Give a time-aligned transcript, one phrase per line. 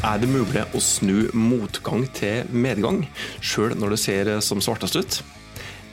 [0.00, 3.02] Er det mulig å snu motgang til medgang,
[3.44, 5.18] sjøl når det ser som svartest ut?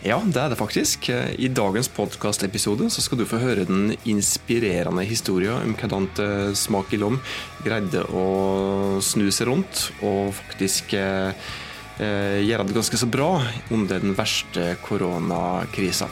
[0.06, 1.10] Ja, det er det faktisk.
[1.12, 6.08] I dagens podkastepisode skal du få høre den inspirerende historien om hvordan
[6.56, 7.20] Smak i Lom
[7.66, 11.52] greide å snu seg rundt og faktisk eh,
[12.00, 13.32] gjøre det ganske så bra
[13.76, 16.08] under den verste koronakrisa.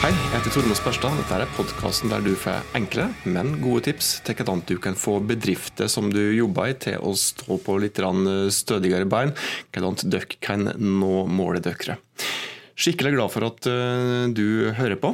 [0.00, 1.18] Hei, jeg heter Tormod Spørstad.
[1.18, 5.18] Dette er podkasten der du får enkle, men gode tips til hvordan du kan få
[5.28, 8.00] bedrifter som du jobber i, til å stå på litt
[8.56, 9.34] stødigere bein.
[9.74, 12.00] Hvordan dere kan nå målet deres.
[12.80, 15.10] Skikkelig glad for at eh, du hører på.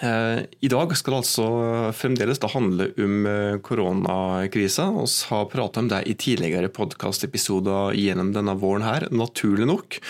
[0.00, 1.48] Eh, I dag skal det altså
[1.92, 4.88] fremdeles handle om eh, koronakrisa.
[4.88, 10.00] Vi har pratet om det i tidligere podkastepisoder gjennom denne våren her, naturlig nok.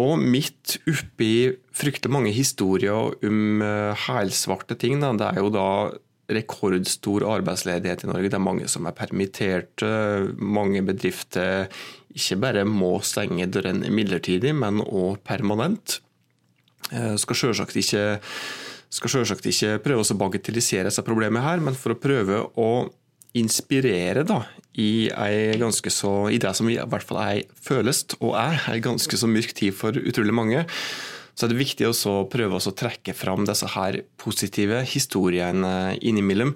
[0.00, 5.68] Og midt oppi fryktelig mange historier om uh, helsvarte ting, da, det er jo da
[6.34, 8.30] rekordstor arbeidsledighet i Norge.
[8.32, 9.90] Det er mange som er permitterte.
[10.40, 11.68] Mange bedrifter
[12.14, 16.00] ikke bare må stenge dørene midlertidig, men òg permanent.
[16.90, 18.06] Uh, skal selvsagt ikke
[18.94, 22.68] skal selvsagt ikke prøve å bagatellisere disse problemene her, men for å prøve å
[23.34, 24.42] inspirere da,
[24.78, 25.08] i,
[25.90, 29.54] så, i, det som i hvert fall er føles og er ei ganske så mørk
[29.54, 30.64] tid for utrolig mange,
[31.34, 36.54] så er det viktig å prøve å trekke fram disse her positive historiene innimellom.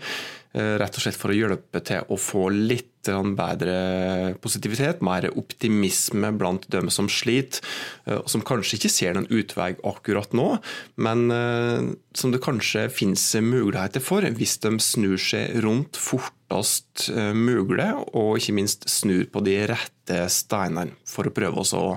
[0.57, 6.29] Eh, rett og slett for å hjelpe til å få litt bedre positivitet, mer optimisme
[6.37, 7.63] blant dem som sliter,
[8.07, 10.49] eh, og som kanskje ikke ser noen utvei akkurat nå,
[10.97, 17.91] men eh, som det kanskje finnes muligheter for hvis de snur seg rundt fortest mulig,
[18.17, 21.89] og ikke minst snur på de rette steinene for å prøve å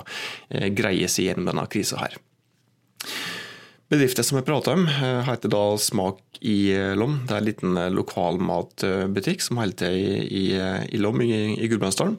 [0.76, 2.20] greie seg gjennom denne krisa her.
[3.92, 7.18] Bedriften som jeg prater om, eh, heter da Smak i eh, Lom.
[7.28, 10.44] Det er en liten eh, lokalmatbutikk som holder til i, i,
[10.96, 12.16] i Lom i, i Gudbrandsdalen.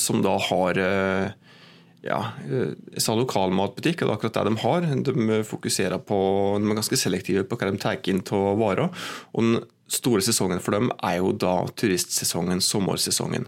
[0.00, 4.86] Som da har ja, jeg sa lokalmatbutikk, og det er akkurat det de har.
[5.04, 6.16] De fokuserer på,
[6.56, 8.88] de er ganske selektive på hva de tar inn av varer.
[9.36, 9.58] Og den
[9.92, 13.44] store sesongen for dem er jo da turistsesongen, sommersesongen.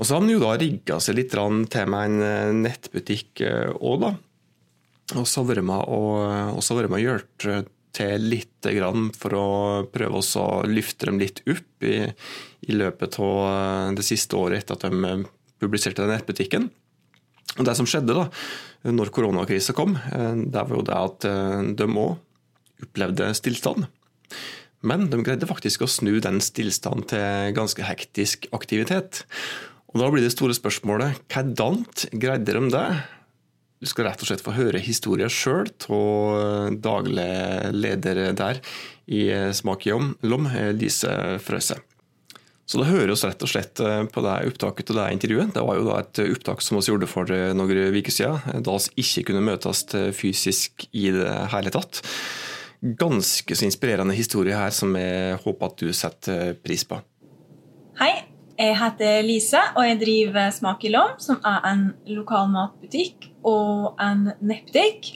[0.00, 3.44] Og så har de jo da rigga seg litt til med en nettbutikk
[3.76, 4.14] òg, da.
[5.16, 5.64] Og så har vært
[6.92, 8.68] med og hjulpet til litt
[9.16, 9.48] for å
[9.90, 14.76] prøve å løfte dem litt opp i, i, løpet av eh, det siste året etter
[14.76, 15.24] at de eh,
[15.58, 16.68] publiserte den nettbutikken.
[17.58, 18.26] Og Det som skjedde da,
[18.92, 21.28] når koronakrisa kom, eh, det var jo det at
[21.78, 23.88] de òg opplevde stillstand.
[24.86, 29.24] Men de greide faktisk å snu den stillstanden til ganske hektisk aktivitet.
[29.90, 31.82] Og Da blir det store spørsmålet hvordan
[32.12, 33.17] greide de det?
[33.78, 37.28] Du skal rett og slett få høre historien sjøl av daglig
[37.76, 38.58] leder der
[39.06, 39.94] i Smak i
[40.26, 41.78] Lom, Lise Frøse.
[42.68, 45.54] Så det oss rett og slett eh, på det opptaket og det intervjuet.
[45.54, 48.74] Det var jo da et opptak som vi gjorde for eh, noen uker siden, da
[48.76, 52.02] vi ikke kunne møtes eh, fysisk i det hele tatt.
[53.00, 57.00] Ganske så inspirerende historie her som jeg håper at du setter pris på.
[58.02, 58.12] Hei,
[58.58, 64.00] jeg heter Lise, og jeg driver Smak i Lom, som er en lokal matbutikk og
[64.02, 65.12] en nettbutikk.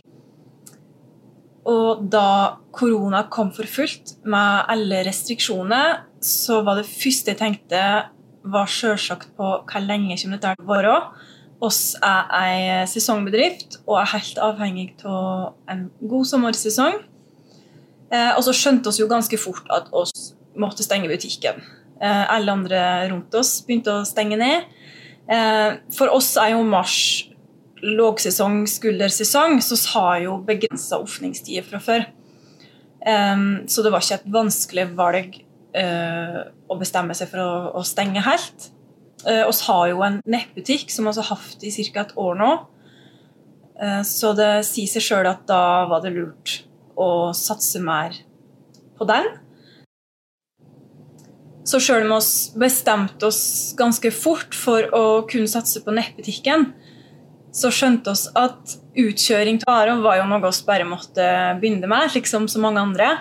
[1.67, 7.83] Og da korona kom for fullt med alle restriksjoner, så var det første jeg tenkte,
[8.43, 10.97] var selvsagt på hvor lenge kommer dette til å vare.
[11.63, 16.99] Oss er en sesongbedrift og er helt avhengig av en god sommersesong.
[18.13, 21.63] Eh, og så skjønte vi jo ganske fort at oss måtte stenge butikken.
[22.03, 22.81] Eh, alle andre
[23.13, 24.67] rundt oss begynte å stenge ned.
[25.31, 27.29] Eh, for oss er jo mars
[27.83, 32.09] lågsesong, skuldersesong, så har jo begrensa åpningstider fra før.
[33.07, 35.41] Eh, så det var ikke et vanskelig valg
[35.73, 38.67] å bestemme seg for å, stenge helt.
[39.25, 42.03] Vi har jo en nettbutikk som vi har hatt i ca.
[42.03, 42.51] et år nå.
[44.05, 46.59] Så det sier seg sjøl at da var det lurt
[46.93, 48.21] å satse mer
[49.01, 49.33] på den.
[51.63, 53.43] Så sjøl om vi bestemte oss
[53.79, 56.73] ganske fort for å kunne satse på nettbutikken,
[57.53, 61.29] så skjønte vi at utkjøring av varer var jo noe vi bare måtte
[61.61, 63.13] begynne med, slik som så mange andre.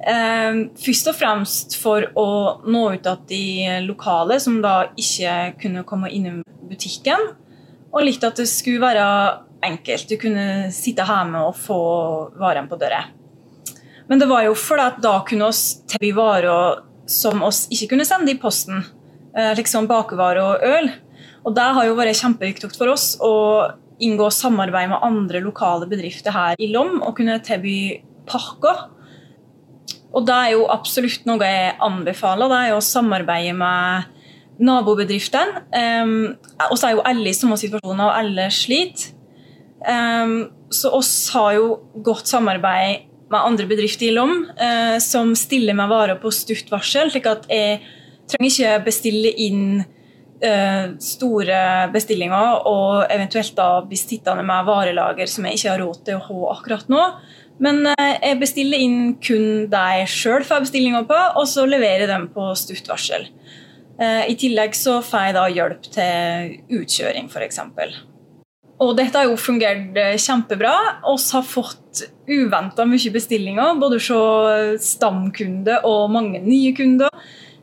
[0.00, 2.28] Eh, først og fremst for å
[2.64, 7.34] nå ut til de lokale som da ikke kunne komme innom butikken.
[7.94, 9.04] Og litt at det skulle være
[9.64, 10.08] enkelt.
[10.08, 11.82] Du kunne sitte hjemme og få
[12.40, 13.04] varene på døra.
[14.08, 18.06] Men det var jo fordi at da kunne vi tilby varer som oss ikke kunne
[18.08, 18.84] sende i posten.
[19.36, 20.90] Eh, liksom bakevarer og øl.
[21.44, 23.34] Og det har jo vært kjempeviktig for oss å
[24.02, 28.88] inngå samarbeid med andre lokale bedrifter her i Lom og kunne tilby pakker.
[30.14, 32.50] Og det er jo absolutt noe jeg anbefaler.
[32.50, 34.12] Det er jo å samarbeide med
[34.62, 35.64] nabobedriftene.
[35.74, 36.36] Um,
[36.70, 39.10] og så er jo alle i samme situasjon, og alle sliter.
[39.84, 41.66] Um, så oss har jo
[42.06, 47.10] godt samarbeid med andre bedrifter i Lom eh, som stiller meg varer på stutt varsel.
[47.12, 47.80] slik at jeg
[48.30, 49.64] trenger ikke bestille inn
[50.44, 51.60] eh, store
[51.94, 56.26] bestillinger og eventuelt da bli sittende med varelager som jeg ikke har råd til å
[56.28, 57.02] ha akkurat nå.
[57.64, 62.06] Men eh, jeg bestiller inn kun det jeg sjøl får bestillinger på, og så leverer
[62.06, 63.30] jeg dem på stutt varsel.
[63.94, 67.60] I tillegg så får jeg da hjelp til utkjøring, f.eks.
[68.84, 70.74] Og dette har jo fungert eh, kjempebra.
[71.04, 74.20] Vi har fått uventa mye bestillinger, både fra
[74.82, 77.10] stamkunder og mange nye kunder.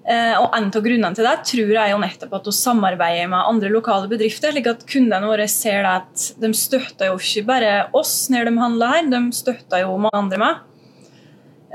[0.01, 3.45] Eh, og En av grunnene til det tror jeg jo nettopp at vi samarbeider med
[3.51, 4.51] andre lokale bedrifter.
[4.51, 8.95] slik at Kundene våre ser at de støtter jo ikke bare oss når de handler
[8.95, 10.67] her, de støtter jo mange andre med.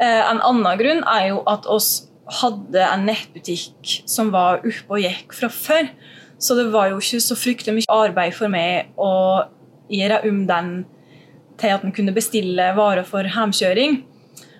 [0.00, 2.08] Eh, en annen grunn er jo at oss
[2.42, 5.92] hadde en nettbutikk som var oppe og gikk fra før.
[6.38, 9.46] Så det var jo ikke så fryktelig mye arbeid for meg å
[9.92, 10.74] gjøre om den
[11.56, 14.02] til at en kunne bestille varer for hjemkjøring.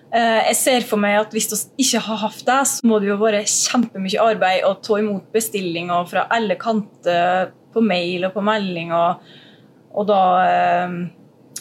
[0.07, 3.11] Eh, jeg ser for meg at Hvis vi ikke har hatt det, så må det
[3.11, 8.43] jo være kjempemye arbeid å ta imot bestillinger fra alle kanter på mail og på
[8.45, 9.27] melding, og,
[9.93, 10.95] og da eh,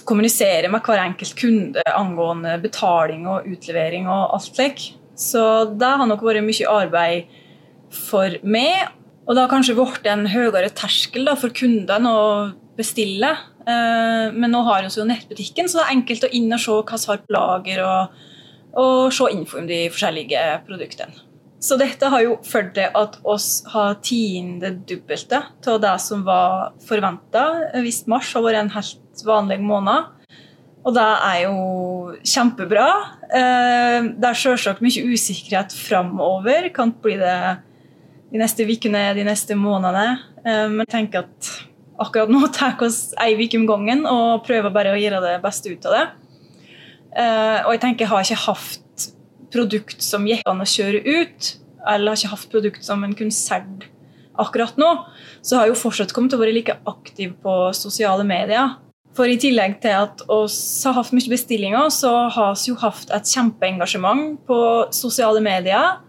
[0.06, 4.94] kommunisere med hver enkelt kunde angående betaling og utlevering og alt slikt.
[5.16, 5.42] Så
[5.74, 7.34] det har nok vært mye arbeid
[7.90, 8.92] for meg.
[9.26, 12.26] Og det har kanskje blitt en høyere terskel da, for kundene å
[12.78, 13.32] bestille.
[13.66, 16.76] Eh, men nå har vi jo nettbutikken, så det er enkelt å inn og se
[16.78, 18.18] hva som har på lager, og,
[18.78, 21.26] og se info om de forskjellige produktene.
[21.66, 26.76] Så dette har jo ført til at oss har tiende dobbelte av det som var
[26.86, 27.46] forventa.
[27.82, 30.12] Hvis mars har vært en helt vanlig måned.
[30.86, 31.54] Og det er jo
[32.22, 32.86] kjempebra.
[33.26, 36.68] Eh, det er selvsagt mye usikkerhet framover.
[36.76, 37.38] Kan bli det
[38.32, 40.20] de neste ukene, de neste månedene.
[40.44, 41.50] Eh, men jeg tenker at
[42.02, 42.90] akkurat nå tar vi
[43.24, 46.06] ei uke om gangen og prøver bare å gjøre det beste ut av det.
[47.16, 49.06] Eh, og jeg tenker jeg har ikke hatt
[49.54, 51.52] produkt som gikk an å kjøre ut,
[51.86, 53.92] eller har ikke hatt produkt som en solgt
[54.36, 54.88] akkurat nå,
[55.40, 58.74] så har jeg jo fortsatt kommet til å være like aktiv på sosiale medier.
[59.16, 60.36] For i tillegg til at vi
[60.84, 64.58] har hatt mye bestillinger, så har vi jo hatt et kjempeengasjement på
[64.92, 66.02] sosiale medier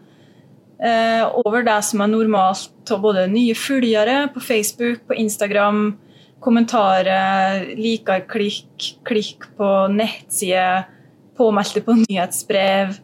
[0.78, 5.96] over det som er normalt av både nye følgere på Facebook, på Instagram,
[6.44, 10.86] kommentarer, liker, klikk, klikk på nettside,
[11.38, 12.98] påmeldte på nyhetsbrev.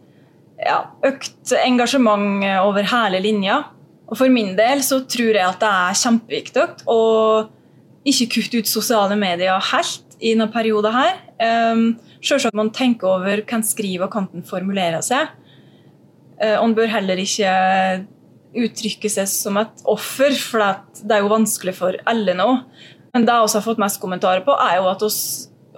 [0.64, 3.64] Ja, økt engasjement over hele linja.
[4.06, 7.02] Og For min del så tror jeg at det er kjempeviktig å
[8.06, 11.16] ikke kutte ut sosiale medier helt i denne perioden her.
[11.42, 11.86] Um,
[12.24, 15.32] Selvsagt man tenker over hvem skriver og hvordan formulerer seg.
[16.44, 17.54] Eh, og en bør heller ikke
[18.54, 20.62] uttrykke seg som et offer, for
[21.02, 22.50] det er jo vanskelig for alle nå.
[23.14, 25.14] Men det jeg også har fått mest kommentarer på, er jo at vi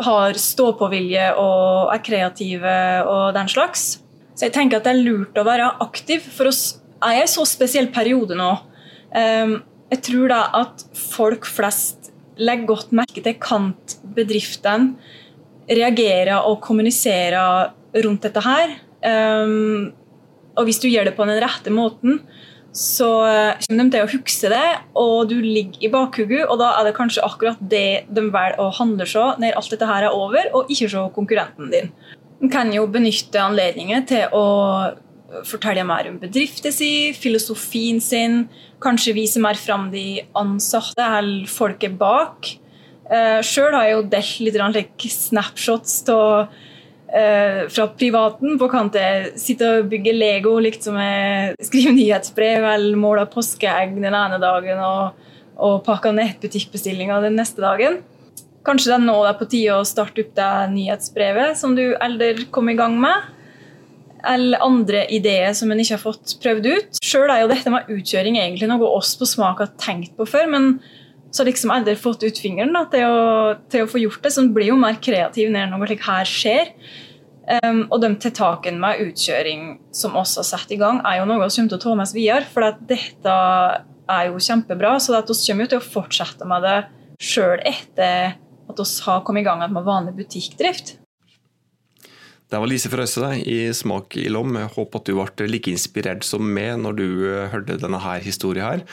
[0.05, 3.85] har stå-på-vilje og er kreative og den slags.
[4.35, 7.31] Så jeg tenker at det er lurt å være aktiv, for oss er i en
[7.31, 8.49] så spesiell periode nå.
[9.15, 9.59] Ehm,
[9.93, 14.97] jeg tror da at folk flest legger godt merke til kant bedriftene
[15.71, 17.71] reagerer og kommuniserer
[18.03, 18.75] rundt dette her.
[20.55, 22.21] Og hvis du gjør det på den rette måten,
[22.75, 24.65] så eh, kommer de til å huske det,
[24.99, 28.67] og du ligger i bakhodet, og da er det kanskje akkurat det de velger å
[28.75, 31.89] handle så når alt dette her er over, og ikke se konkurrenten din.
[32.41, 34.45] De kan jo benytte anledningen til å
[35.47, 38.43] fortelle mer om bedriften sin, filosofien sin,
[38.83, 42.51] kanskje vise mer fram de ansatte eller folket bak.
[43.05, 46.53] Uh, Sjøl har jeg jo delt litt snapshots av
[47.05, 50.97] fra privaten på kan jeg sitte og bygge Lego, liksom
[51.63, 58.01] skrive nyhetsbrev eller måle påskeegg den ene dagen og, og pakke nettbutikkbestillinger den neste dagen.
[58.65, 61.83] Kanskje det er nå det er på tide å starte opp det nyhetsbrevet som du
[62.01, 63.31] aldri kom i gang med.
[64.25, 67.01] Eller andre ideer som en ikke har fått prøvd ut.
[67.05, 70.49] Sjøl er jo dette med utkjøring egentlig noe oss på smak har tenkt på før,
[70.55, 70.71] men
[71.35, 74.29] så har liksom aldri fått ut fingeren da, til, å, til, å, få gjort det.
[74.31, 76.71] Så en blir jo mer kreativ når noe slik her skjer.
[77.59, 81.43] Um, og de tiltakene med utkjøring som også har satt i gang, er jo noe
[81.43, 82.47] vi kommer til å ta med oss videre.
[82.53, 83.35] For dette
[84.15, 86.77] er jo kjempebra, så vi kommer jo til å fortsette med det
[87.19, 90.95] sjøl etter at vi har kommet i gang med vanlig butikkdrift.
[92.47, 94.55] Det var Lise Frøyse i Smak i Lom.
[94.55, 98.69] Jeg håper at du ble like inspirert som meg når du eh, hørte denne historien
[98.69, 98.83] her.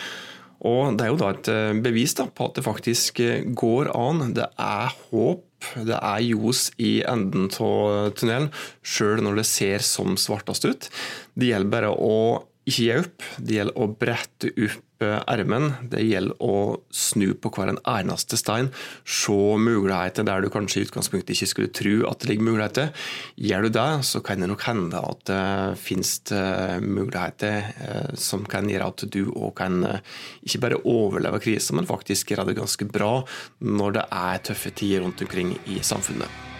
[0.68, 3.90] Og Det er jo da et eh, bevis da, på at det faktisk eh, går
[3.98, 4.28] an.
[4.36, 5.48] Det er håp.
[5.86, 8.48] Det er ljos i enden av tunnelen,
[8.82, 10.88] sjøl når det ser som svartest ut.
[11.38, 12.16] Det gjelder bare å
[12.62, 13.28] ikke gi opp.
[13.42, 15.72] Det gjelder å brette opp eh, ermen.
[15.90, 18.70] Det gjelder å snu på hver en eneste stein.
[19.02, 23.08] Se muligheter der du kanskje i utgangspunktet ikke skulle tro at det ligger muligheter.
[23.34, 25.42] Gjør du det, så kan det nok hende at det
[25.82, 29.82] finnes eh, muligheter eh, som kan gjøre at du òg kan
[30.46, 33.18] ikke bare overleve krisen, men faktisk gjøre det ganske bra
[33.58, 36.51] når det er tøffe tider rundt omkring i samfunnet.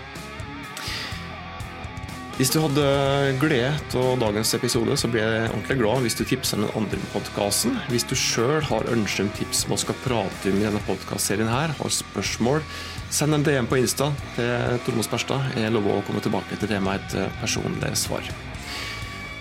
[2.42, 2.84] Hvis du hadde
[3.38, 7.76] glede av dagens episode, så blir jeg ordentlig glad hvis du tipser den andre podkasten.
[7.87, 11.70] Hvis du sjøl har ønske om tips vi skal prate om i denne podkastserien har
[11.78, 12.58] spørsmål,
[13.14, 15.54] send en DM på Insta til Tormod Sperstad.
[15.54, 18.26] Jeg lover å komme tilbake til det med et eh, personlig svar.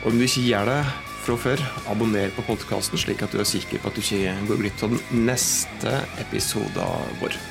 [0.03, 0.77] Og om du ikke gjør det
[1.23, 4.61] fra før, abonner på podkasten, slik at du er sikker på at du ikke går
[4.61, 7.41] glipp av den neste episoden vår.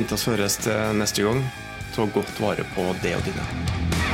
[0.00, 1.44] Inntil vi høres til neste gang,
[1.92, 4.05] ta godt vare på det og dine.